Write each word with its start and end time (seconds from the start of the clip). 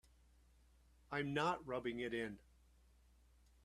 I'm 1.11 1.35
not 1.35 1.63
rubbing 1.67 1.99
it 1.99 2.11
in. 2.11 2.39